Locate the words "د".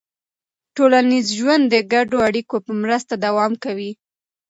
1.69-1.75